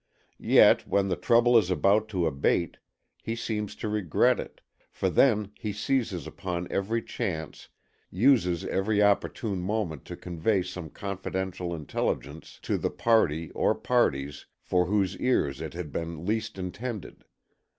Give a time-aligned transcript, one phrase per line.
[0.39, 2.77] Yet, when the trouble is about to abate,
[3.21, 7.69] he seems to regret it, for then he seizes upon every chance,
[8.09, 14.87] uses every opportune moment to convey some confidential intelligence to the party or parties for
[14.87, 17.23] whose ears it had been least intended.